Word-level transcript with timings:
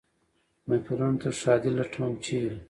محفلونو 0.67 1.19
ته 1.21 1.29
ښادي 1.39 1.71
لټوم، 1.77 2.13
چېرې؟ 2.25 2.51